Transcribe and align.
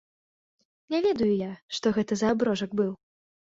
Не 0.93 1.01
ведаю 1.07 1.29
я, 1.43 1.51
што 1.79 1.93
гэта 2.01 2.13
за 2.25 2.35
аброжак 2.35 2.77
быў. 2.83 2.91